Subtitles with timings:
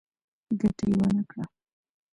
[0.59, 1.43] ګټه يې ونکړه.